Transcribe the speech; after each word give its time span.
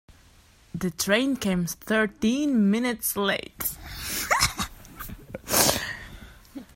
The 0.73 0.89
train 0.89 1.35
came 1.35 1.67
thirteen 1.67 2.71
minutes 2.71 3.15
late. 3.15 3.77